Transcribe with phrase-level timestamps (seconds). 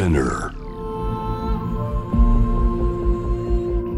[0.00, 0.54] Spinner.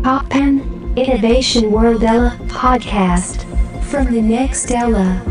[0.03, 0.61] Poppen
[0.97, 3.47] Innovation World Ella podcast
[3.85, 5.23] from the next Ella.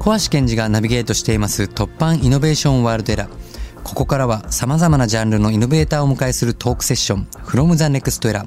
[0.00, 3.28] 小橋健二がナビゲートしています突破イノベーションワールドエラ
[3.84, 8.44] ここからは様々なジャンルのイノベーターを迎えするトークセッション from the next era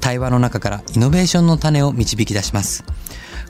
[0.00, 2.84] 対話の中からイノベーションの種を導き出します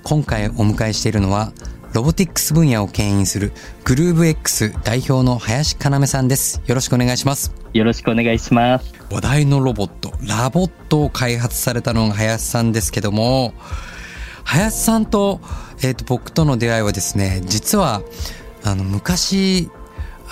[0.05, 1.53] 今回お迎えしているのは
[1.93, 3.53] ロボティックス分野を牽引する
[3.85, 8.95] グルーブ X 代表の林要さんですよろしくお願いしますよろしくお願いします。
[9.11, 13.55] 話題のロボットラボットを開発されたのが林さんですけども
[14.45, 15.41] 林さんと,、
[15.79, 18.03] えー、と僕との出会いはですね実は
[18.63, 19.69] あの昔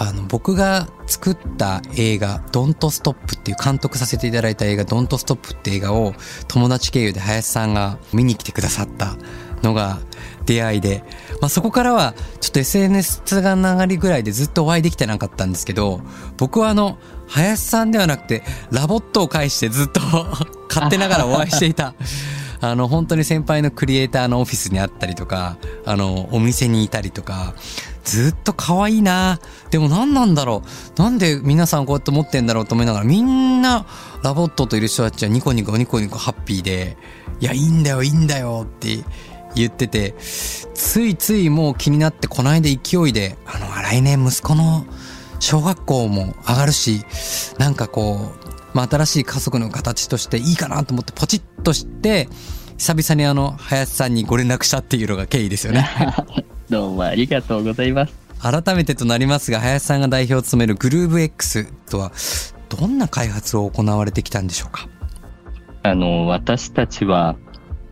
[0.00, 6.14] あの僕が作った映画「ドントストップっていう監督させていただいた映画「ドントストップって映画を
[6.46, 9.16] 友達経由で林さんが見に来てくださった
[9.62, 9.98] のが
[10.46, 11.02] 出会いで、
[11.40, 16.00] まあ、そこからはちょっと SNS がながりぐらいでずっとお会いできてなかったんですけど
[16.36, 20.00] 僕はあの林さんではなくてラボットを介してずっと
[20.70, 21.94] 勝手ながらお会いしていた。
[22.60, 27.54] あの本当に先輩のクリエイターのオフィスにあったりとかあのお店にいたりとか
[28.08, 29.38] ずっと可愛いな。
[29.70, 30.62] でも何なんだろ
[30.96, 31.00] う。
[31.00, 33.84] なんで皆さんこうやって思ってんだろうと思いながらみんな
[34.22, 36.96] ラボットといる人たちはニコニコニコニコハッピーで
[37.40, 39.04] いやいいんだよいいんだよって
[39.54, 44.86] 言っててついついもう気になってこの間勢いであの来年息子の
[45.38, 47.04] 小学校も上がるし
[47.58, 52.26] なんかこう、まあ、新しい家族の形としていいかなと思ってポチッとして
[52.78, 55.86] 久々にあの林さんにご連絡したっていうのが経緯ですよね。
[56.70, 58.14] どうもありがとうございます。
[58.40, 62.12] 改めてとなりますが林さんが代表を務めるグルーブ X とは
[62.68, 64.88] どんな開発を行われてきたんでしょうか？
[65.82, 67.36] あの、私たちは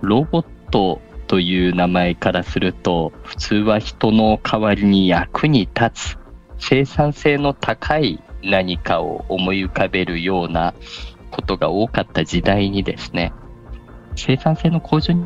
[0.03, 6.19] ロボットという名前からすると、普通は人の代わりに役に立つ、
[6.59, 10.75] 生産性の高い何かを思い浮かべるような
[11.31, 13.33] ことが多かった時代にですね、
[14.15, 15.25] 生産性の向上に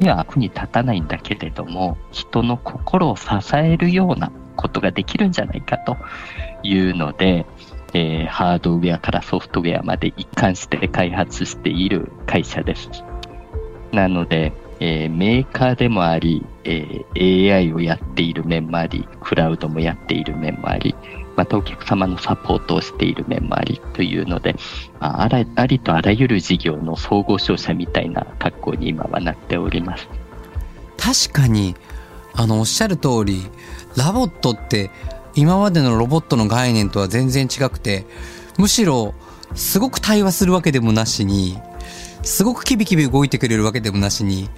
[0.00, 5.96] には役に立たないんだけれども、人の心を支えるようなことができるんじゃないかと
[6.62, 7.46] いうので、
[7.94, 12.90] えーハードウェアからソフトウェアまで一貫して開発している会社です。
[13.92, 20.94] なので、えーメーカーでもあり、えー AI をやっている面もあり、クラウドもやっている面もあり、
[21.36, 24.56] またお客様のサポートをしている面もありというので、
[25.00, 30.08] まあ、あらありとあらゆる事業の総合商社みたいな格好に今はなっております。
[30.96, 31.76] 確かに
[32.34, 33.42] あのおっしゃる通り
[33.96, 34.90] ラボットって
[35.34, 38.06] 今までのロボットの概念とは全然違くて
[38.58, 39.14] むしろ
[39.54, 41.58] すごく対話するわけでもなしに
[42.22, 44.48] すごくキビキビ動いてくれるわけでもなしに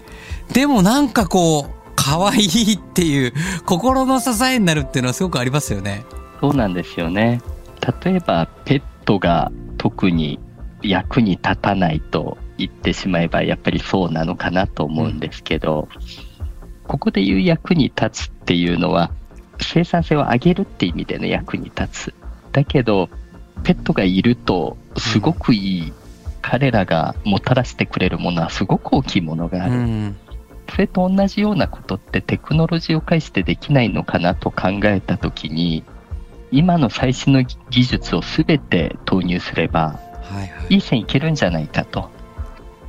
[0.53, 3.33] でもなんかこう可愛いっていう
[3.67, 6.05] 心の支えになるっていうのはすごくありますよね。
[6.41, 7.41] そうなんですよね。
[8.05, 10.39] 例えば、ペットが特に
[10.83, 15.89] 役に立たないと言ってしまえば、やっぱりそうなのかなと思うんですけど、
[16.87, 19.11] ここで言う役に立つっていうのは、
[19.61, 22.15] 生産性を上げるって意味での役に立つ。
[22.53, 23.09] だけど、
[23.65, 25.93] ペットがいると、すごくいい、
[26.41, 29.73] 彼らがもたらしてくれるものはすごく大きいものがある。
[29.73, 30.17] うん
[30.71, 35.83] それと同じようなことってテクノロジーを介してできないのかなと考えたときに、
[36.51, 42.11] 今の最新の技術をすべて投入すれば、はいはいいい線いけるんじゃないかと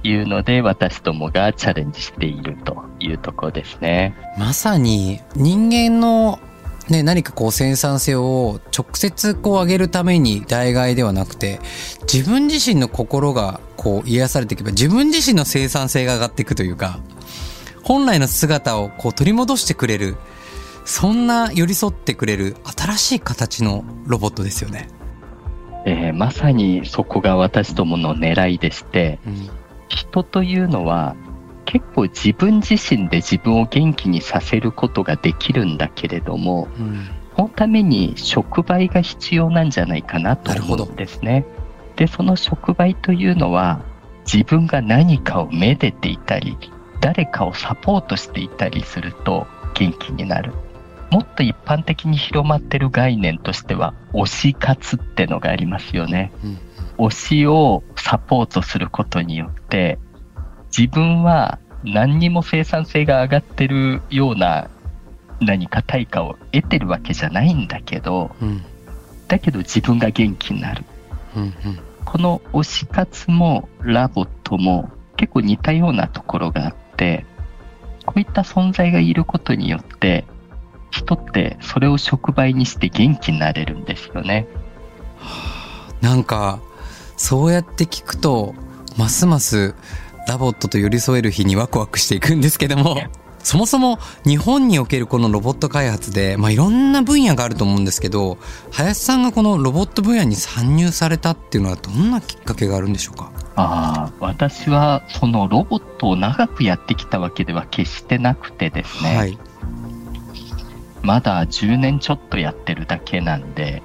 [0.04, 4.16] いうので、私どもがチャレンジしているというところですね。
[4.38, 6.40] まさに人間の
[6.90, 11.60] ね、何かこう生産性を直接こう上げるために代替ではなくて
[12.12, 17.00] 自分自身の心がこう癒されていけば自分自身の生産性が上がっていくというか
[17.84, 20.18] 本来の姿をこう取り戻してくれる
[20.90, 24.90] そんな寄り添ってくれる新しい形のロボットですよね。
[25.86, 29.50] えーまさにそこが私どもの狙いでして、うん
[29.88, 31.16] 人というのは
[31.66, 41.46] 結構自分自身で自分を元気にさせることができるんだけれども、うんそのために触媒が必要なんじゃないかなと思うんですね。
[41.98, 43.80] で、その触媒というのは
[44.26, 46.58] 自分が何かをめでていたり、
[47.00, 50.52] 誰かをサポートしていたりすると元気になる。
[51.12, 56.32] もっと一般的に広まってる概念としては推し活ってのがありますよね。
[56.44, 56.60] うん
[57.00, 59.98] 推しをサポートすることによって
[60.78, 64.70] 自分は何にも生産性が上がってるような
[65.40, 68.64] 何か対価を得てるわけじゃないんだけどうん。
[69.30, 70.84] だけど自分が元気になる。
[71.38, 71.54] うんうん。
[72.04, 77.26] この推し活もラボットも結構似たようなところがあって
[78.06, 80.26] こういった存在がいることによって
[80.92, 84.48] 人ってそれを触媒にして元気になれるんですよね。
[86.02, 86.60] なんか
[87.18, 88.56] そうやって聞くと
[88.98, 89.76] ますます
[90.28, 92.98] ラボットと寄り添える日にワクワクしていくんですけども
[93.42, 98.38] そもそも日本におけるこのロボット開発で、まあ、いろんな分野があると思うんですけど
[98.72, 103.32] 林さんがこのロボット分野に参入されたっていうのはどんなきっかけがあるんでしょうか？
[103.56, 109.38] あ私はそのロボットを長くやってきたわけでは決してなくてですね、はい、
[111.02, 113.82] まだ10年ちょっとやってるだけなんで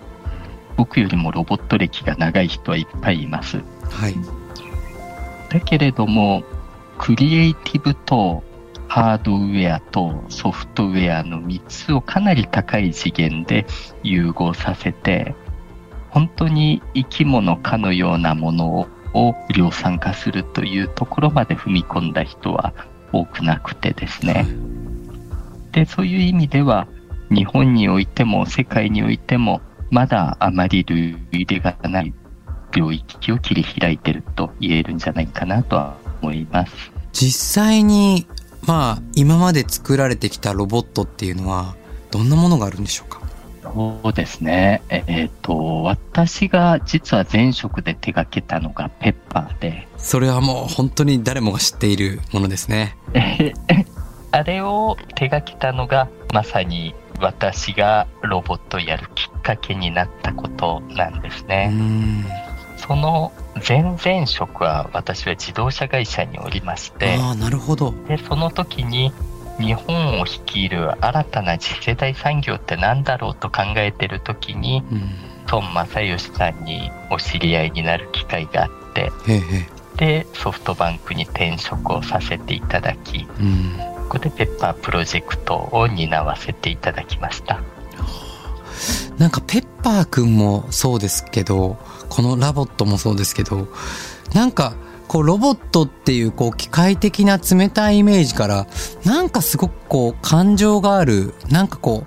[0.76, 3.62] 僕よりもロボット歴が長い人はいっぱいいます。
[3.90, 4.14] はい、
[5.48, 6.42] だけれども
[6.98, 8.42] クリエイティブと
[8.88, 13.66] ハードウェアとソフトウェアの3つをかなり高い次元で
[14.02, 15.34] 融合させて、
[16.10, 22.72] 本当に生き物かのようなものを量産化するというところまで踏み込んだ人は
[23.12, 24.46] 多くなくてですね。
[25.72, 26.86] で、そういう意味では、
[27.30, 29.60] 日本においても世界においても、
[29.90, 31.16] まだあまり類
[31.46, 32.12] 例がない
[32.72, 36.92] 領域を切り開いていると言えるんじゃないかなとは思います。
[37.12, 38.26] 実際に
[38.66, 41.76] まあ今まで作られてきたロボットっていうのは
[42.10, 43.20] どんなものがあるんでしょうか？
[43.62, 44.82] そうですね。
[44.88, 49.88] えっ、ー、と、私が実は前職で手掛けたのがペッパーで。
[49.96, 52.96] それはもう本当に誰もが知っているものですね。
[54.30, 61.72] あれを手掛けたのがまさに私がロボットをやるきっかけになったことなんですね。
[62.76, 63.32] その
[63.66, 67.94] 前々職は私は自動車会社におりましてあなるほど。
[68.08, 69.12] でその時に
[69.58, 75.10] 日本を率いる新たな次世代産業って何だろうと考えてる時に、うん、
[75.50, 79.12] 孫正義さんにお知り合いになる機会があって
[79.96, 87.60] でソフトバンクに転職をさせていただき、うん、ここでペッパープロジェクトを担わせていただきました。
[89.18, 91.76] なんかペッパーくんもそうですけど
[92.08, 93.68] このラボットもそうですけど
[94.34, 94.74] なんか
[95.06, 98.66] こうロボットっていうこう機械的な冷たいイメージから
[99.04, 102.06] なんかすごくこう感情があるなんかこ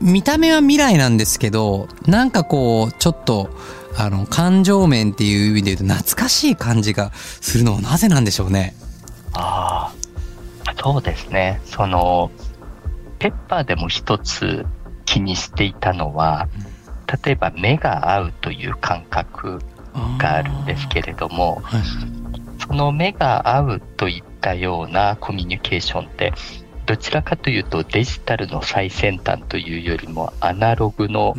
[0.00, 3.50] う見た目は未来なんですけどなんかこうちょっと
[3.96, 8.74] あの感情面っていう意味で言うと懐かしい感じがするのはなぜなんでしょうね。
[9.32, 10.03] ああ
[10.76, 11.60] そうですね。
[11.64, 12.30] その
[13.18, 14.66] ペッパーでも一つ
[15.04, 16.74] 気にしていたのは、うん
[17.24, 19.60] 例えば目が合うという感覚
[20.18, 21.82] があるんですけれども、はい、
[22.66, 26.32] その目が合うといったようなコミュニケーションって
[26.86, 31.34] どちらかというとデジタルの最先端というよりもアナログの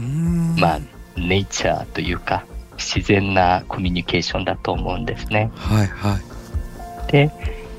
[0.57, 0.79] まあ
[1.15, 2.45] ネイチャーというか
[2.77, 5.51] 自然なコミュニケーションだと思うんですね。
[5.55, 6.19] はいは
[7.07, 7.31] い、で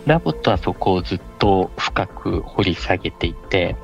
[0.06, 3.76] ラボットはそこをずっと深く掘り下げていて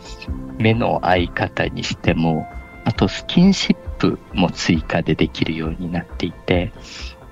[0.58, 2.46] 目の合い方にしても
[2.84, 6.72] あとスキンシップも追加でできるようになっていて、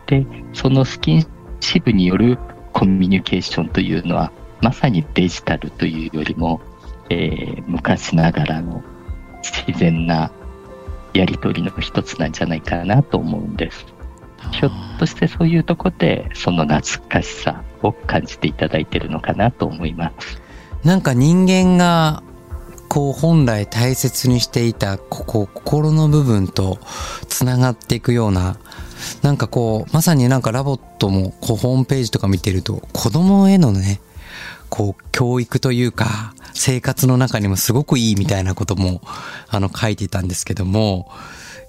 [0.06, 1.26] で、そのスキン
[1.60, 2.38] シップによる
[2.72, 6.60] コミュニケーションというのは、まさにデジタルというよりも、
[7.08, 8.82] えー、昔ながらの
[9.42, 10.30] 自然な
[11.14, 13.86] やり取りの一つなんじゃないかなと思うんです。
[14.52, 20.40] ひょっとしてそういうとこでその懐かしさを感じていただいてるのかなと思います。
[20.84, 22.22] なんか人間が
[22.88, 26.78] こう本来大切にしていたここ心の部分と
[27.28, 28.58] つながっていくような
[29.22, 34.00] なんかこうまさになんかラボットもこうホームページとか見てると子供へのね
[34.70, 39.02] こう教育というか生活の中にもすごくいいみたいなことも
[39.48, 41.10] あの書いていたんですけども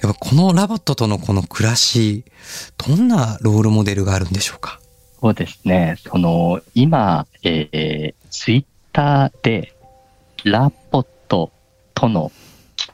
[0.01, 2.25] やっぱこのラボットとのこの暮らし
[2.77, 4.79] どんなロールモデルがあるんでしょうか？
[5.21, 5.97] そうですね。
[5.99, 9.73] その今、えー、ツイッターで
[10.43, 11.51] ラポット
[11.93, 12.31] との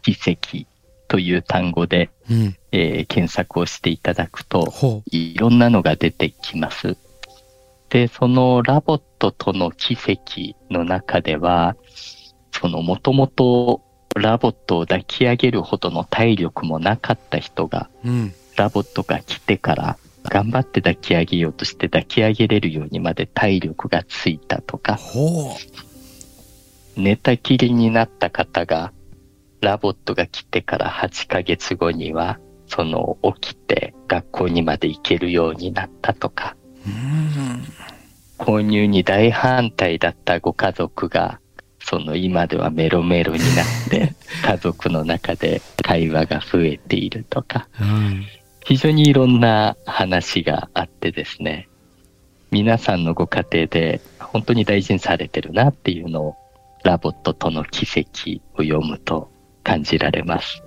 [0.01, 0.67] 奇跡
[1.07, 4.73] という単語で、うん、えー、検索をしていただくと、
[5.09, 6.97] いろんなのが出てきます。
[7.89, 11.77] で、そのラボットとの奇跡の中では、
[12.51, 13.81] そのもともと
[14.15, 19.97] ラボットを抱き上げるほどの体力もなかった人が、うん、ラボットが来てから
[20.29, 24.99] 頑張って抱き上げようとして抱き上げれるようにまで体力がついたとか、
[26.95, 28.93] 寝たきりになった方が、
[29.61, 36.55] ラボットが来てから8ヶ月後には、その起きて学校にまで行けるようになったとか、
[38.37, 41.39] 購入に大反対だったご家族が、
[41.79, 47.67] その今ではメロメロになって、 家族の中で会話が増えているとか、
[48.67, 51.69] 非常にいろんな話があってですね、
[52.51, 56.35] 皆さんのご家庭で本当に大事にされてるなっていうのを
[56.83, 59.31] ラボットとの奇跡を読むと
[59.63, 60.63] 感じられます。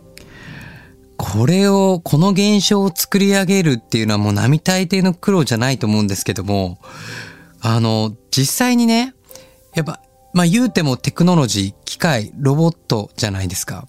[1.19, 6.79] これを、この現象を作り上げるっていうのはもう並大抵の苦労じゃないと思うんですけども、
[7.61, 9.15] あの、実際にね、
[9.75, 10.01] やっぱ、
[10.33, 13.87] まあ言うてもテクノロジー、機械、ロボットじゃないですか。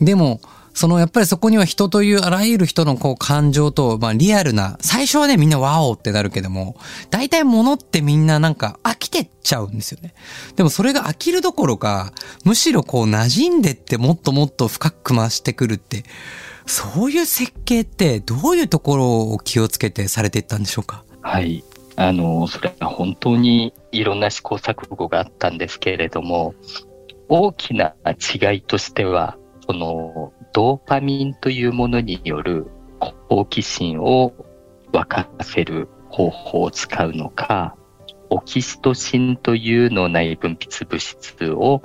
[0.00, 0.40] でも、
[0.78, 6.76] そのやっぱりそこには人というあらゆる人のこう感情と、まあリアルな、最初はねみんなワオってなるけども、
[7.10, 10.14] 大体物ってみんななんか飽きてっちゃうんですよね。
[10.54, 12.12] でもそれが飽きるどころか、
[12.44, 16.04] むしろこう馴染んでってもっともっと深く増してくるって、
[16.64, 21.02] そういう設計ってどういうところを気をつけてされていったんでしょうか？
[21.22, 21.64] はい。
[21.96, 26.54] あの、それは本当にいろんな試行錯誤があったんですけれども、
[27.28, 32.66] 大きな違いとしては、そのドーパミンというものによる
[33.28, 34.34] 好奇心を
[34.92, 37.76] 沸かせる方法を使うのか、
[38.30, 41.82] オキシトシンという脳内分泌物質を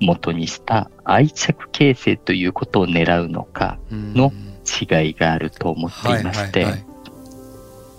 [0.00, 4.32] 元にした愛着形成ということを狙うのかの
[4.64, 6.66] 違いがあると思っていまして、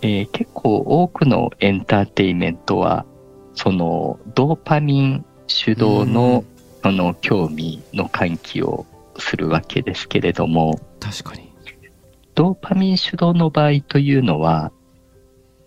[0.02, 3.06] 結構多くのエンターテイメントは、
[3.54, 6.44] そのドーパミン主導の
[6.84, 8.86] その興味の喚起を
[9.20, 11.54] するわけですけれども、確かに。
[12.36, 14.72] ドーパミン主導の場合というのは、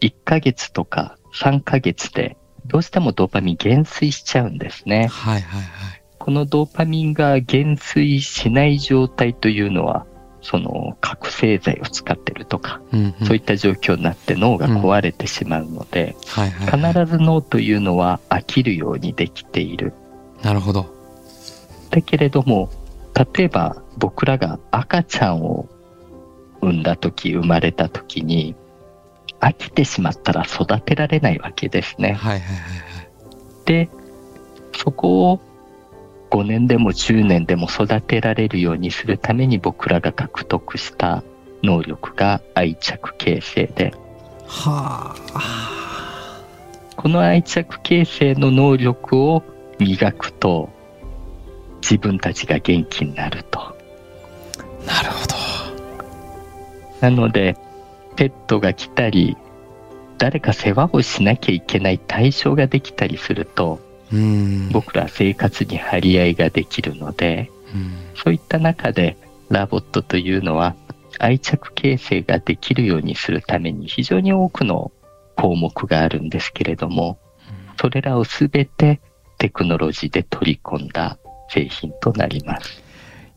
[0.00, 5.08] 1ヶ月とか3ヶ月でどうしてもドーパミン減衰しちゃうんですね。
[5.08, 6.02] はいはいはい。
[6.18, 10.06] このドーパミンが減衰しない状態というのは、
[10.42, 19.92] その覚醒剤を使ってるとか、うんうん、そういった状況になって脳が壊れてしまうので、必ず脳というのは飽きるようにできている。
[20.42, 20.86] なるほど。
[21.90, 22.70] だけれども、
[23.14, 25.68] 例えば僕らが赤ちゃんを
[26.62, 28.54] 産んだ時、生まれた時に、
[29.40, 32.12] 飽きてしまったら育てられないわけですね。
[32.12, 32.56] はいはいはい
[32.96, 33.10] はい。
[33.64, 33.88] で、
[34.76, 35.40] そこを
[36.30, 41.22] 5年でも10年でも育てられるようにするために僕らが獲得した
[41.62, 43.94] 能力が愛着形成で。
[44.46, 46.42] はあ。
[46.96, 49.42] この愛着形成の能力を
[49.78, 50.68] 磨くと
[51.80, 53.58] 自分たちが元気になると。
[54.86, 55.34] なるほど。
[57.00, 57.56] なので、
[58.16, 59.36] ペットが来たり、
[60.18, 63.80] 誰か世話をしなきゃいけない対象ができたりすると、
[64.72, 67.50] 僕ら生活に張り合いができるので、
[68.14, 69.16] そういった中で
[69.48, 70.74] ラボットというのは
[71.18, 74.92] 愛着形成ができるようにするために非常に多くの
[75.36, 77.18] 項目があるんですけれども、
[77.80, 79.00] それらをすべて
[79.38, 81.16] テクノロジーで取り込んだ
[81.52, 82.90] 製品となります。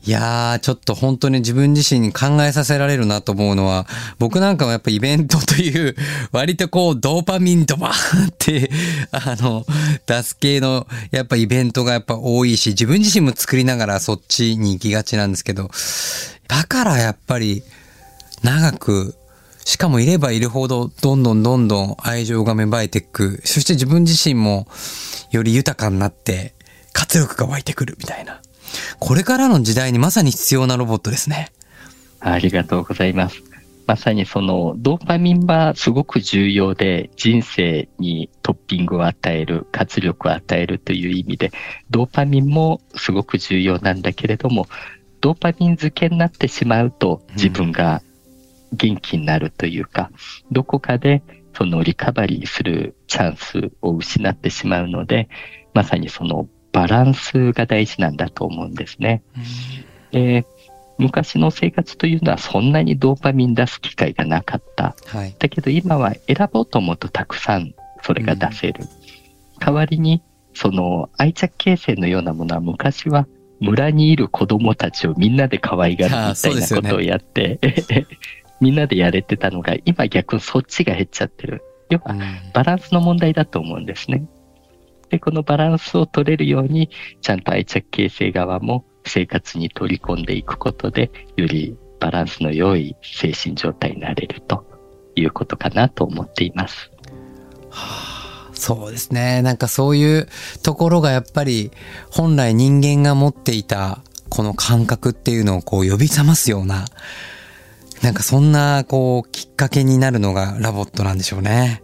[0.05, 3.88] いやー、ちょっと本当に自分自身に考えさせられるなと思うのは、
[4.20, 5.96] 僕なんかもやっぱイベントという、
[6.34, 8.70] 割とこう、ドーパミンドバーンって、
[9.12, 9.65] あの、
[10.05, 15.72] 出す系の、やっぱイベントがやっぱ多いし、自分自身も作りながらそっちに行きがちなんですけど、
[16.50, 17.63] だからやっぱり、
[18.41, 19.15] 長く、
[19.63, 23.41] しかもいればいるほど、どんどんどんどん愛情が芽生えていく。
[23.46, 24.67] そして自分自身も、
[25.32, 26.52] より豊かになって、
[26.93, 28.41] 活力が湧いてくるみたいな。
[29.00, 31.51] これからの時代にまさに必要なロボットですね。
[32.19, 33.43] ありがとうございます。
[33.85, 41.51] まさにそのドーパミンはすごく重要で人生にトッピングを与える、活力を与えるという意味で、
[41.89, 44.67] ドーパミンもすごく重要なんだけれども、
[45.19, 48.01] ドーパミン漬けになってしまうと自分が
[48.71, 51.21] 元気になるというか、うん、どこかで
[51.55, 55.29] そのリカバリーするチャンスを失ってしまうので、
[55.73, 59.24] まさにそのバランスが大事なんだと思うんですね。
[60.12, 60.46] で
[60.98, 64.96] 昔の生活というのはそんなにドーパミン出す機会がなかった。
[65.08, 68.84] はい、だけど今は選ぼうと思うとたくさんそれが出せる。
[69.60, 70.22] 代わりに、
[70.53, 73.27] その愛着形成のようなものは昔は
[73.60, 78.06] 村にいる子供たちをみんなで可愛がるみたいなことをやって、ね、
[78.62, 81.63] みんなでやれてたのが今逆にそっちが減っちゃってる。
[81.89, 82.15] 要は
[82.53, 84.25] バランスの問題だと思うんですね。
[85.10, 86.89] で、このバランスを取れるように、
[87.22, 94.65] ちゃんと愛着形成側も生活に取り込んでいくことで、よりバランスの良い精神状態になれると
[95.15, 96.91] いうことかなと思っています。
[97.69, 99.41] はあ、そうですね。
[99.41, 100.27] なんかそういう
[100.63, 101.72] ところがやっぱり
[102.12, 106.86] 本来人間が持っていたこの感覚っていうのをこう呼び覚ますような、
[108.01, 111.83] なんかそんなこうきっかけになるのがラボットなんでしょうね。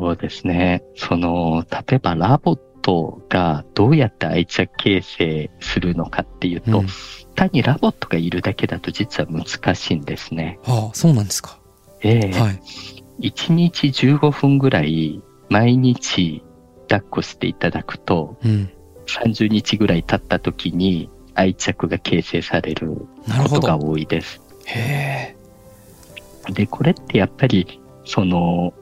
[0.00, 0.82] そうですね。
[0.96, 6.86] その、例えばラボットがどうやって愛着形成するのかっていうと、うん、
[7.34, 10.58] 単にラボットがいるだけだと実は難しいんですね。
[10.64, 11.58] ああ、そうなんですか。
[12.00, 12.62] ええー、はい。
[13.28, 16.42] 1日15分ぐらい毎日
[16.88, 18.70] 抱っこしていただくと、うん、
[19.06, 23.06] 30日ぐらい経った時に愛着が形成される
[23.42, 23.90] ことがど。
[23.90, 24.40] 多いです。
[24.64, 25.36] へ
[26.48, 26.52] え。
[26.54, 28.72] で、これってやっぱり、その、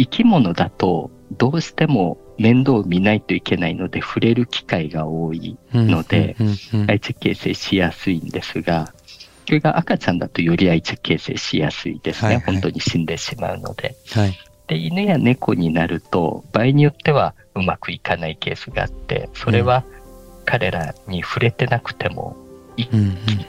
[0.00, 6.36] 生き物だと、どうしても面倒を見ないといけないので、触れる機会が多いので、
[6.88, 8.94] 愛着形成しやすいんですが、
[9.46, 12.28] それが赤ちゃんだとより愛着形成しやすいですね。
[12.28, 13.94] はいはい本当に死んでしまうので。
[14.12, 14.38] はい。
[14.68, 19.84] で、犬や猫になると、場合によってはうまくいかないケースがあって、それは
[20.46, 22.36] 彼らに触れてなくても
[22.78, 22.86] い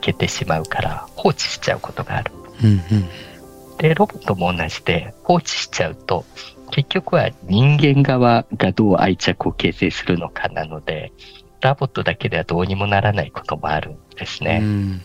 [0.02, 2.32] けてしまうから放置しちゃうことがある。
[2.62, 3.31] うんうん
[3.82, 6.24] で、ロボットも同じで放置しちゃうと、
[6.70, 11.12] 結局は人間側がどう愛着を形成するのかなので、
[11.62, 14.60] ロボットだけではどうにもならないこともあるんですね。
[14.62, 15.02] うん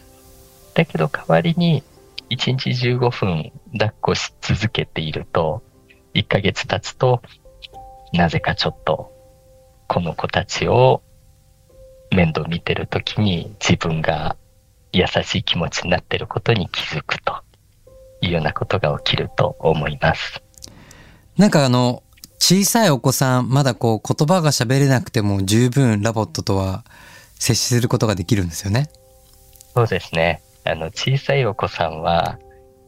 [0.75, 1.83] だけど代わりに
[2.28, 5.62] 1日15分抱っこし続けていると、
[6.12, 7.23] 1ヶ月経つと、
[8.12, 9.11] なぜかちょっと、
[9.88, 11.02] この子たちを
[12.11, 14.37] 面倒見てるときに自分が
[14.92, 17.45] 優しい気持ちになってることに気づくと
[18.26, 20.42] いうようなことが起きると思います。
[21.37, 22.02] なんかあの、
[22.38, 26.85] 小さいお子さん、まだこう言葉が喋れなくても十分ラボットとは
[27.38, 28.88] 接しすることができるんですよね。
[29.75, 30.42] そうですね。
[30.64, 32.38] あの、小さいお子さんは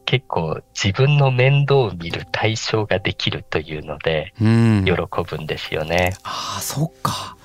[0.05, 4.85] 結構自分の面倒を見る対象ができるというので、うん。
[4.85, 4.93] 喜
[5.23, 6.15] ぶんですよね。
[6.23, 7.37] ああ、そっか。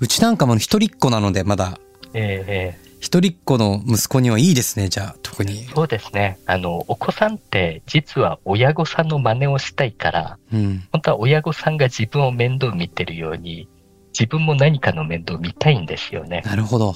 [0.00, 1.78] うちなんかも一人っ子なので、まだ。
[2.14, 5.64] ええええ一人っ子の息子にはいいですね、じゃあ、特に。
[5.74, 6.38] そうですね。
[6.46, 10.84] あの、お子さんって実は親御さんの真似をしたいから、うん。
[10.92, 13.68] 本当は親御さんが自分を面倒見てるように、
[14.16, 16.42] 自分も何かの面倒を見たいんですよね。
[16.46, 16.94] なるほど。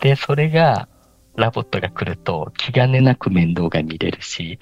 [0.00, 0.88] で、それが、
[1.36, 4.58] ラボットが来ると気兼ねなく面倒が見れるし、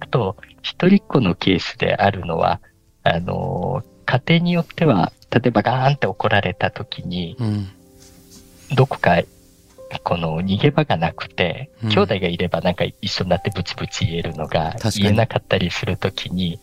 [0.00, 2.60] あと、一人っ子のケースであるのは、
[3.04, 7.68] あの、家庭によっては、例えばガーンって怒られた時に、うん。
[8.72, 9.22] どこか、
[10.02, 16.60] この逃げ場がなくて、うん兄弟がいればなんか一緒になってブチブチ言えるのが言えなかったりするときに、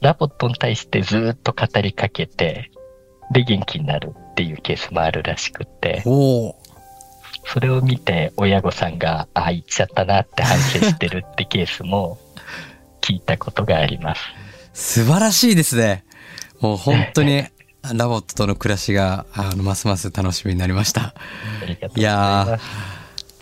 [0.00, 2.70] ラボットに対してずーっと語りかけて、
[3.32, 6.02] で元気になるっていうケースもあるらしくって。
[7.44, 12.18] それを見て親御さんが、ああ、言っちゃったなって反省してるってケースも
[13.00, 14.22] 聞いたことがあります。
[14.72, 16.04] 素晴らしいですね。
[16.60, 17.44] もう本当に、
[17.82, 21.14] ラボットとの暮らしが、あの、ますます楽しみになりました。
[21.96, 22.92] います。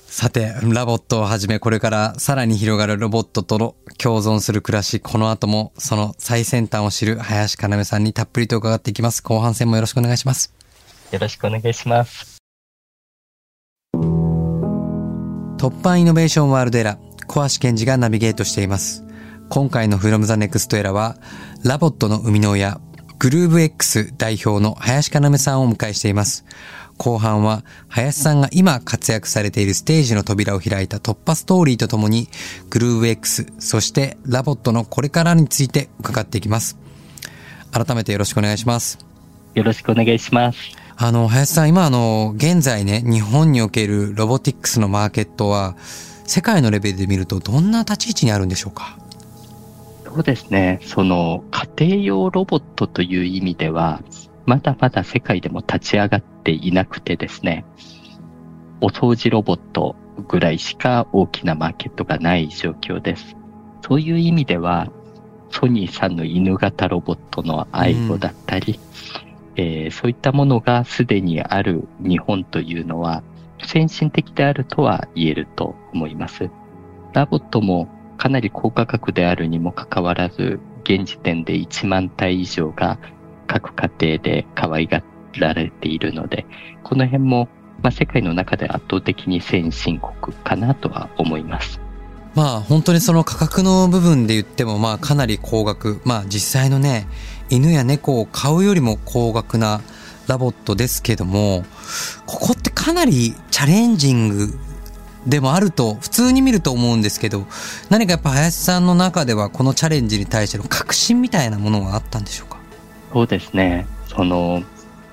[0.06, 9.22] さて、ラボットをはじめこれからさらに広がるロボットとの共存する暮らし、この後もその最先端を知る林かなめさんにたっぷりと伺っていきます。
[9.22, 10.52] 後半戦もよろしくお願いします。
[11.12, 12.38] よろしくお願いします。
[15.58, 19.04] TOPPAN INNOVATION WORLD ERA、小橋賢児がナビゲートしています。
[19.50, 21.16] 今回の From the Next Era は、
[21.62, 22.80] ラボットの生みの親、
[23.20, 26.46] グルーブ X 代表の林かなめさんをお迎えしています。
[26.96, 32.30] 後半は、林さんが今活躍されているステージの扉を開いた突破ストーリーとともに、
[32.70, 36.78] グルーブ X、そしてラボットのこれからについて伺っていきます。
[37.72, 38.98] 改めてよろしくお願いします。
[39.54, 40.58] よろしくお願いします。
[40.96, 45.76] あの、林さん、今あの、現在ね、日本におけるロボティックスのマーケットは、
[46.24, 48.96] 世界のレベルで見るとどんな立ち位置にあるんでしょうか？
[50.12, 50.80] そうですね。
[50.82, 51.44] その
[51.78, 54.02] 家庭用ロボットという意味では、
[54.44, 57.64] まだまだ世界でも立ち上がっていなくてですね、
[58.80, 59.94] お掃除ロボット
[60.26, 63.36] ぐらいしか大きなマーケットがない状況です。
[63.86, 64.90] そういう意味では、
[65.50, 68.80] ソニーさんの犬型ロボットの愛護だったり、
[69.54, 73.22] えーそういったものがすでにある日本というのは、
[73.62, 76.50] 先進的であるとは言えると思います。
[77.12, 77.88] ラボットも
[78.20, 82.98] かなり高価格であるにもかかわらず、現時点で1万体以上が
[83.46, 85.02] 各家庭で可愛が
[85.38, 86.44] られているので、
[86.82, 87.48] この辺も、
[87.82, 91.80] まあ、世界の中で圧倒的に先進国かなとは思います。
[92.34, 96.02] まあ本当にその価格の部分で言ってもまあかなり高額。
[96.04, 97.06] まあ実際のね、
[97.48, 99.80] 犬や猫を買うよりも高額な
[100.26, 101.64] ラボットですけども、
[102.26, 104.58] ここってかなりチャレンジング
[105.26, 107.46] でもあると普通に見ると思うんですけど、
[107.90, 112.58] 何かやっぱ林さんの中ではこのチャレンジに対しての確信みたいなものがあったんでしょうか？
[113.12, 113.86] そうですね。
[114.08, 114.62] その、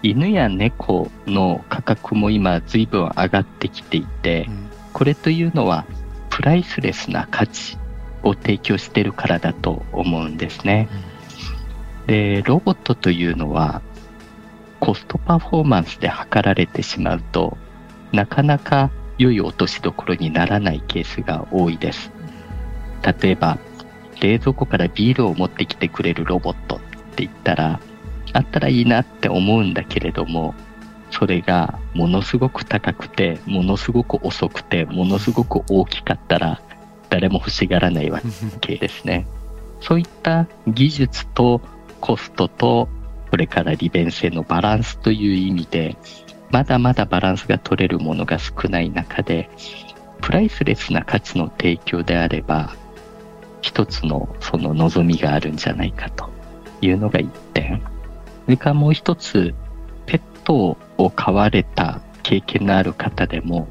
[0.04, 4.50] 犬や猫の価格も今随分上がってきていて、
[4.94, 5.86] これというのは
[6.30, 7.78] プライスレスな価値
[8.24, 10.88] を提供しているからだと思うんですね。
[12.06, 13.82] で、ロボットというのは
[14.80, 17.58] コストパフォーマンスで測られてしまうと
[18.12, 22.12] なかなか良い落としどころにならないケースが多いです。
[23.22, 23.58] 例えば、
[24.22, 26.80] 冷蔵庫からビールを持ってきてくれるロボットっ
[27.16, 27.80] て言ったら、
[28.34, 30.54] あったらいいなって思うんだけれども、
[31.12, 36.62] それがものすごく高くて、ものすごく遅くて、ものすごく大きかったら、
[37.10, 38.22] 誰も欲しがらないわ
[38.60, 39.26] けですね。
[39.80, 41.62] そういった技術と
[42.02, 42.90] コストと、
[43.30, 45.96] これから利便性のバランスという意味で、
[46.50, 49.50] まだまだバランスが取れるものが少ない中で、
[50.22, 52.76] プライスレスな価値の提供であれば、
[53.62, 56.30] 一つのその望みがあるんじゃないかと
[56.82, 57.82] いうのが一点。
[58.46, 59.54] それからもう一つ、
[60.06, 63.68] ペットを飼われた経験のある方でも、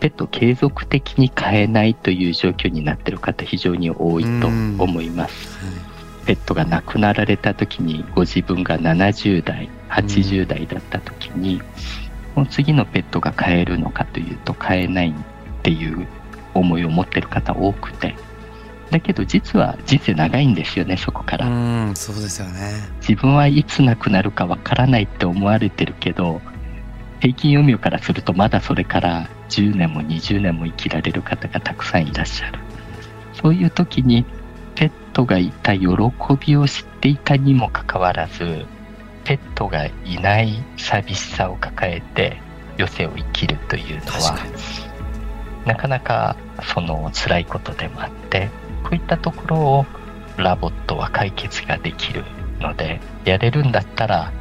[0.00, 5.58] ペット継続的に飼えないという状況になっている方非常に多いと思います。
[6.26, 11.60] ペットが亡くなられた時にご自分が70代、80代だった時に、
[12.34, 15.12] もう次のペットが飼えるのかというと飼えないっ
[15.62, 16.06] ていう
[16.54, 18.14] 思いを持ってる方多くて、
[18.90, 21.46] だけど実は人生長いんですよね、そこから。
[21.46, 21.50] う
[21.90, 22.72] ん、そうですよね。
[23.00, 26.40] 自分はいつ亡くなるかわからないって思われてるけど、
[27.20, 32.58] 平均余命からするとまだそれから10年も20年も生きられる方がたくさんいらっしゃる。
[33.34, 34.24] そういう時に
[34.74, 35.86] ペットがいた喜
[36.40, 38.66] びを知っていたにもかかわらず、
[39.24, 42.38] ペットがいない寂しさを抱えて
[42.76, 44.38] 余生を生きるというのは。
[45.66, 46.36] なかなか
[46.74, 48.48] その辛いことでもあって、
[48.82, 49.86] こういったところを
[50.36, 52.24] ラボットは解決ができる
[52.60, 54.32] ので、やれるんだったら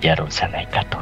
[0.00, 0.98] やろうじゃないかと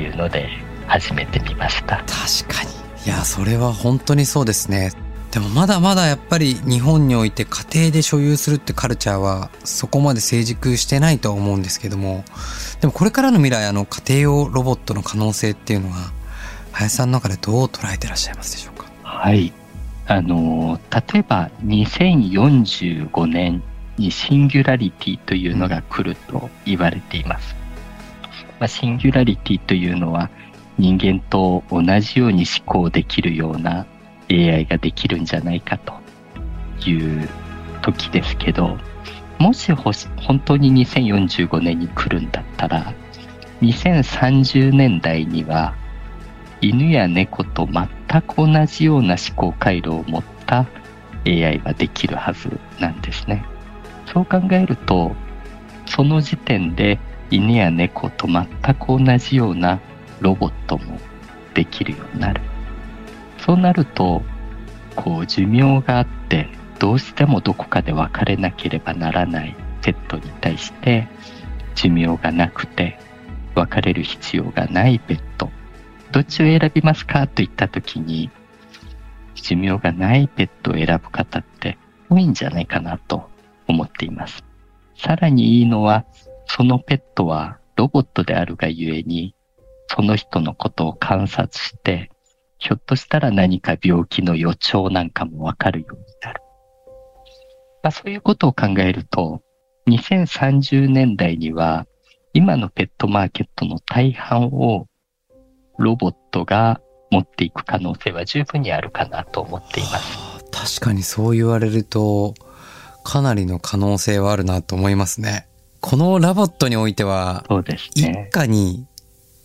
[0.00, 0.48] いうので
[0.86, 1.98] 始めてみました。
[1.98, 2.70] 確かに。
[3.04, 4.92] いや、それは本当にそうですね。
[5.36, 12.24] でもまだまだやっぱり日本において家庭で所有するってカルチャーはそこまで成熟してないとは思うんですけども、
[12.80, 16.10] でもこれからの未来、あの家庭用ロボットの可能性っていうのは、
[16.72, 18.86] 林さんの中でどう捉えてらっしゃいますでしょうか？
[19.02, 19.52] はい。
[20.06, 23.62] あの、例えば2045年
[23.98, 27.54] にシンギュラリティというのが来ると言われています。
[28.58, 30.30] まあ、シンギュラリティというのは
[30.78, 33.84] 人間と同じように思考できるような
[34.30, 35.94] AI ができるんじゃないかと
[36.88, 37.28] いう
[37.82, 38.76] 時ですけど、
[39.38, 42.94] もし本当に2045年に来るんだったら、
[43.60, 45.74] 2030年代には
[46.60, 50.66] 犬や猫と全く同じような思考回路を持った
[51.26, 53.44] AI はできるはずなんですね。
[54.06, 55.14] そう考えると、
[55.86, 56.98] その時点で
[57.30, 59.80] 犬や猫と全く同じような
[60.20, 60.98] ロボットも
[61.54, 62.40] できるようになる。
[63.46, 64.22] そうなると、
[64.96, 66.48] こう寿命があって、
[66.80, 71.06] どうしてもどこかで別れなければならないペットに対して、
[71.76, 72.98] 寿命がなくて
[73.54, 75.48] 別れる必要がないペット。
[76.10, 78.30] どっちを選びますかといったときに、
[79.36, 81.78] 寿命がないペットを選ぶ方って
[82.10, 83.30] 多いんじゃないかなと
[83.68, 84.44] 思っています。
[84.96, 86.04] さらにいいのは、
[86.46, 89.36] そのペットはロボットであるがゆえに、
[89.86, 92.10] その人のことを観察して、
[92.58, 96.42] ひょっとしたら何か病気の予兆なんかもわかるようになる。
[97.82, 99.42] まあ、そういうことを考えると、
[99.88, 101.86] 2030年代には、
[102.32, 104.86] 今のペットマーケットの大半を
[105.78, 110.18] ロボットが持っていく可能性は十分にあるかなと思っています。
[110.18, 112.34] はあ確かにそう言われると、
[113.04, 115.46] かなりの可能性はあるなと思いますね。
[115.80, 117.90] このラボットにおいては、そうですね。
[117.94, 118.86] 一家に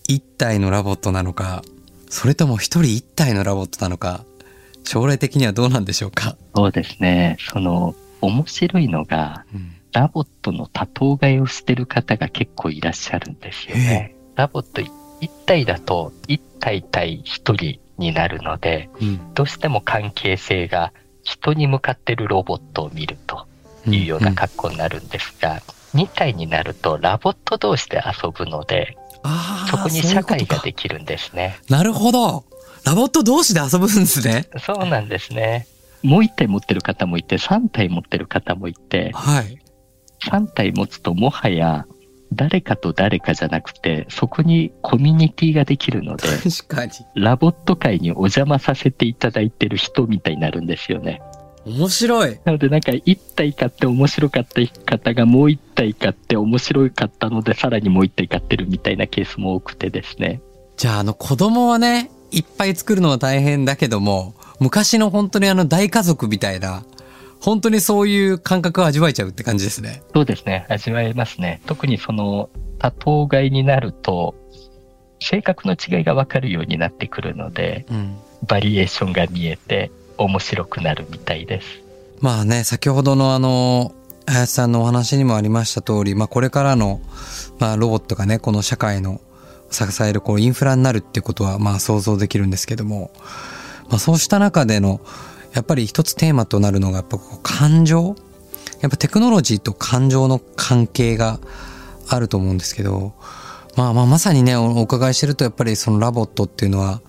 [0.08, 1.62] 一体のラボットなのか、
[2.12, 4.26] それとも一人一体のラボットなのか、
[4.84, 6.36] 将来的にはどうなんでしょうか？
[6.56, 7.38] そうですね。
[7.40, 14.16] その、面白いのが、うんラボットの多頭飼いをしてる方が結構いらっしゃるんですよね。
[14.36, 20.94] ラボット一体だと一体対一人になるので、うんどうしても関係性が
[21.24, 23.46] 人に向かってるロボットを見ると
[23.86, 25.62] いうような格好になるんですが、
[25.94, 28.98] 2体になるとラボット同士で遊ぶので、
[29.70, 31.60] そこに社会がかできるんですね。
[31.70, 32.46] なるほど。
[32.86, 34.48] ラボット同士で遊ぶんですね。
[34.60, 35.68] そうなんですね。
[36.02, 39.60] もう1体持ってる方もいて、3体持ってる方もいて、はい。
[40.24, 41.86] 3体持つともはや
[42.34, 46.28] 誰かと誰かじゃなくて、そこにコミュニティができるので。
[47.16, 51.22] ラボット界にお邪魔させていただいてる人みたいになるんですよね。
[51.66, 52.40] 面白い。
[52.44, 60.42] なのでなんか1体買って面白かった方がもう1体買って面白かったのでさらにもう1体買ってるみたいなケースも多くてですね。
[60.78, 66.84] じゃあ、あの、子供はね、いっぱい作るのは大変だけども、昔の本当にあの大家族みたいな、
[67.40, 70.02] 本当にそういう感覚を味わえちゃうって感じですね。
[70.14, 70.66] そうですね。
[70.70, 71.62] 味わえますね。
[71.66, 74.36] 特にその多頭飼いになると
[75.20, 78.18] 性格の違いがわかるようになってくるので、うん。
[78.48, 81.68] バリエーションが見えて面白くなるみたいです。
[82.20, 83.94] まあね、先ほどのあの、
[84.28, 87.02] 林さんのお話にもありました通り、まあこれからの、
[87.60, 89.22] まあロボットがね、この社会の、
[89.74, 93.10] 支えるこうインフラになるってことはまあ想像できるんですけども、
[93.88, 95.00] まあそうした中での
[95.54, 98.16] やっぱり一つテーマとなるのがやっぱこう感情？
[98.82, 101.40] やっぱテクノロジーと感情の関係が
[102.10, 103.14] あると思うんですけど、
[103.78, 107.02] まあまあまさにね、お伺いしてるとやっぱりそのラボットっていうのは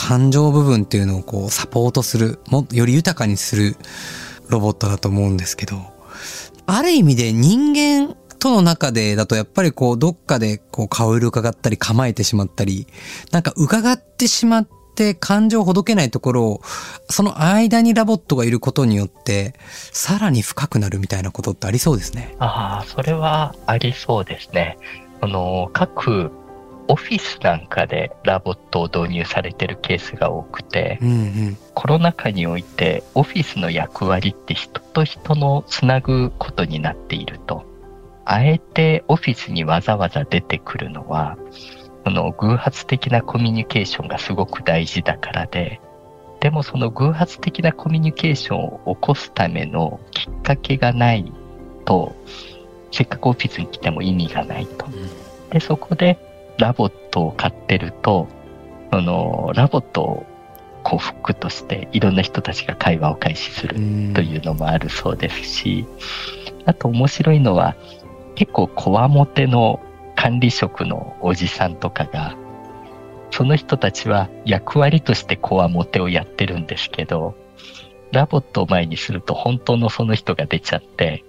[0.00, 3.76] 感情部分っていうのをこうサポートする、もより豊かにする
[4.48, 5.76] ロボットだと思うんですけど、
[6.66, 12.86] ある意味で人間との中でだとやっぱりこうどっかでこう顔色伺ったり構えてしまったり、
[13.30, 16.62] なんか伺ってしまって感情をほどけないところを、
[17.10, 19.54] その間にラボットがいることによって、
[19.92, 22.34] さらに深くなるみたいなことってありそうですね。
[22.38, 24.78] ああ、それはありそうですね。
[25.20, 26.32] あの、各
[26.90, 31.12] オフィスなんかでラボットを導入されてるケースが多くて、うんう
[31.50, 37.64] ん、コロナ禍においてオフィスの役割って人と人のつなぐことになっていると。
[38.24, 41.38] あえてオフィスにわざわざ出てくるのは、
[42.04, 45.80] その偶発的なコミュニケーションがすごく大事だからで、
[46.40, 51.32] でもその偶発的なコミュニケーションを起こすためのきっかけがない
[51.84, 52.16] と、
[52.90, 54.86] せっかくオフィスに来ても意味がないと。
[55.50, 56.29] で、そこで
[56.60, 58.28] ラボットを飼ってると、
[58.92, 60.26] そのラボットを
[60.82, 63.74] 幸福としていろんな人たちが会話を開始する
[64.14, 65.86] というのもあるそうですし、
[66.66, 67.76] あと面白いのは
[68.34, 69.80] 結構こわもての
[70.16, 72.36] 管理職のおじさんとかが、
[73.30, 77.34] その人たちは役割としてこわもてをやってるんですけど、
[78.12, 81.24] ラボットを前にすると本当のその人が出ちゃって、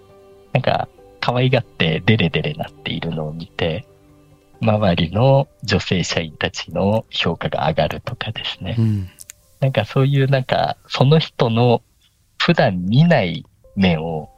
[0.52, 0.90] なんか
[1.22, 3.86] 可愛がってデレデレなっているのを見て、
[4.62, 8.76] 周りの女性社員たちの評価が上がるとかですね。
[8.78, 9.10] うん、
[9.60, 11.82] なんかそういうなんか、その人の
[12.38, 13.46] 普段見ない
[13.76, 14.30] 面を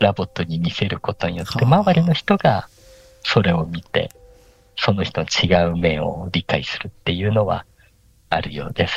[0.00, 2.68] ラボットに見せることによって、周りの人が
[3.24, 4.10] それを見て、
[4.76, 7.66] その人の違う面を理解するっていうのは
[8.30, 8.94] あるようです。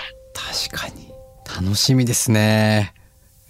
[0.70, 1.12] 確かに。
[1.46, 2.94] 楽しみですね。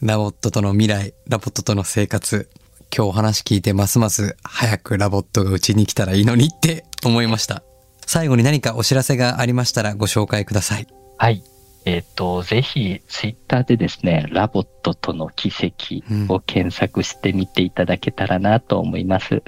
[0.02, 2.50] ラボットとの未来、ラボットとの生活。
[2.95, 7.63] 今日お話聞いてますます早くラボットがうちに来たらいいのにって思いました。
[8.06, 10.86] 最後に何かお知らせがありましたらご紹介ください。
[11.17, 11.43] はい。
[11.86, 19.41] えっ、ー、と、ぜひ、ツイッターでですね、ラボットとの奇跡を検索してみていただけたらなと思います。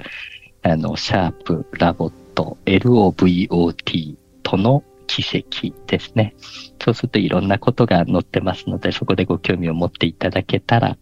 [0.64, 6.34] うん、あの、シャープ、ラボット、LOVOT との奇跡ですね。
[6.82, 10.96] そうするといろんなことが載ってますので、そこでご興味を持っていただけたら、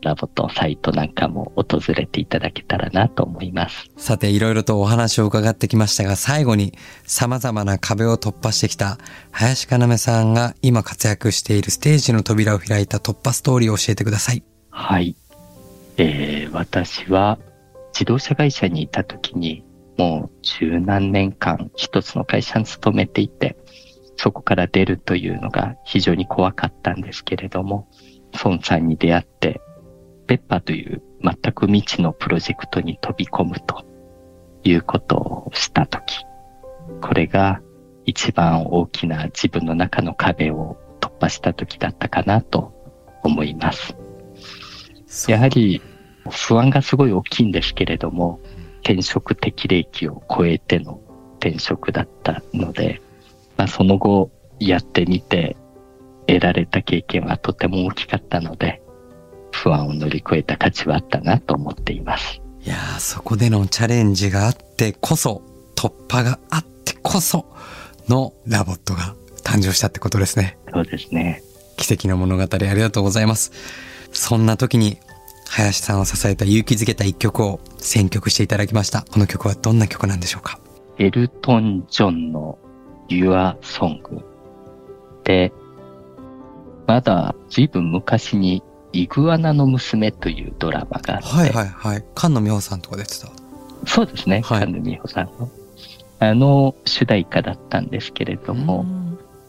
[0.00, 3.90] ラボとサイトなんかも訪れていただけたらなと思います。
[3.96, 6.72] さて、いろいろとお話を伺ってきましたが、最後に
[7.04, 8.98] 様々な壁を突破してきた
[9.32, 14.42] 林かなめさんが今活躍しているステージの扉を開いた突破ストーリーを教えてください。
[14.70, 15.16] はい。
[15.96, 17.38] えー、私は
[17.92, 19.64] 自動車会社にいた時に
[19.98, 23.56] もう十何年間一つの会社に勤めていて、
[24.16, 27.88] そこから出るというのが非常に怖かったんですけれども、
[28.44, 29.60] 孫さんに出会って、
[30.26, 33.84] ペッパーという全く未知のプロジェクトに飛び込むと
[34.62, 36.24] いうことをしたとき、
[37.00, 37.60] これが
[38.04, 42.72] 一番大きな自分の中の壁を突破したときだったかなと
[43.24, 43.96] 思います。
[45.28, 45.82] やはり
[46.30, 48.40] 不安がすごい大きいんですけれども、
[48.88, 50.98] 転職適齢期を超えての
[51.40, 53.02] 転職だったので、
[53.58, 55.58] まあ、その後やってみて
[56.26, 58.80] 得られた経験はとても大きかったので、
[59.52, 62.40] 不安を乗り越えた価値はあったなと思っています。
[62.62, 65.42] いやそこでのチャレンジがあってこそ、
[65.76, 67.44] 突破があってこそ
[68.08, 70.56] のラボットが誕生したってことですね。
[70.72, 71.42] そうですね。
[71.76, 73.52] 奇跡の物語ありがとうございます。
[74.14, 74.98] そんな時に
[75.48, 79.04] 林さんを支えた勇気づけた一曲を選曲していただきました。
[79.10, 80.60] この曲はどんな曲なんでしょうか？
[80.98, 82.58] エルトン・ジョンの
[83.08, 84.22] Your Song
[85.24, 85.52] で、
[86.86, 91.28] まだ随分昔にイグアナの娘というドラマがあって。
[91.28, 92.04] はいはいはい。
[92.16, 93.28] 菅野美穂さんとか出てた。
[93.86, 94.42] そうですね。
[94.42, 95.50] はい、菅野美穂さんの。
[96.20, 98.84] あの主題歌だったんですけれども、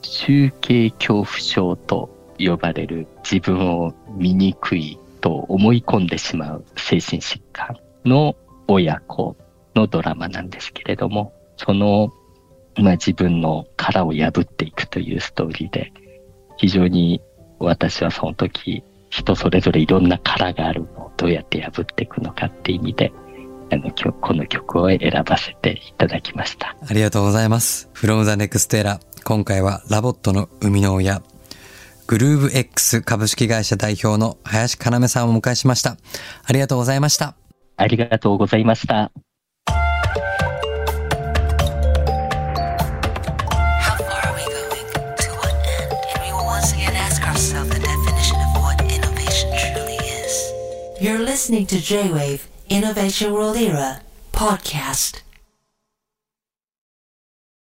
[0.02, 8.36] 中継恐怖症と呼ばれる自分を醜いと思い込んでしまう精神疾患の
[8.68, 9.36] 親子
[9.76, 12.14] のドラマなんですけれども、その、
[12.78, 15.92] まあ、自分の殻を破っていくというストーリーで、
[16.58, 17.22] 非常に
[17.60, 23.12] 私はその時、人それぞれいろんな殻があるのをどうやって破っていくのかっていう意味で、
[23.72, 26.76] あの、この曲を選ばせていただきました。
[26.88, 27.90] ありがとうございます。
[27.94, 29.00] From the Next Era。
[29.24, 31.22] 今回はラボットの生みの親、
[32.10, 35.96] グルーブ X 株式会社代表の林かなめさんをお迎えしました。
[36.44, 37.36] ありがとうございました。
[37.78, 39.12] ありがとうございました。